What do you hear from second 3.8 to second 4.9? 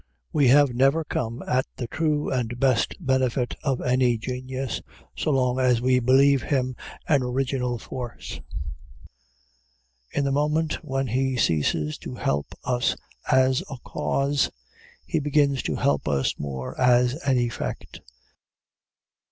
any genius,